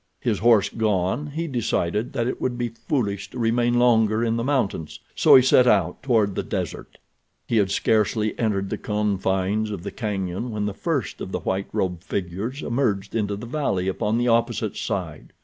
His 0.19 0.39
horse 0.39 0.67
gone, 0.67 1.27
he 1.27 1.45
decided 1.45 2.13
that 2.13 2.25
it 2.27 2.41
would 2.41 2.57
be 2.57 2.69
foolish 2.69 3.29
to 3.29 3.37
remain 3.37 3.77
longer 3.77 4.23
in 4.23 4.35
the 4.35 4.43
mountains, 4.43 4.99
so 5.13 5.35
he 5.35 5.43
set 5.43 5.67
out 5.67 6.01
toward 6.01 6.33
the 6.33 6.41
desert. 6.41 6.97
He 7.47 7.57
had 7.57 7.69
scarcely 7.69 8.33
entered 8.39 8.71
the 8.71 8.79
confines 8.79 9.69
of 9.69 9.83
the 9.83 9.91
cañon 9.91 10.49
when 10.49 10.65
the 10.65 10.73
first 10.73 11.21
of 11.21 11.31
the 11.31 11.41
white 11.41 11.67
robed 11.71 12.03
figures 12.03 12.63
emerged 12.63 13.13
into 13.13 13.35
the 13.35 13.45
valley 13.45 13.87
upon 13.87 14.17
the 14.17 14.27
opposite 14.27 14.75
side. 14.75 15.33